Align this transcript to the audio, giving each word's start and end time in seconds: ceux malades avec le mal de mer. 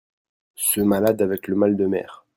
ceux 0.55 0.83
malades 0.83 1.21
avec 1.21 1.47
le 1.47 1.55
mal 1.55 1.77
de 1.77 1.85
mer. 1.85 2.25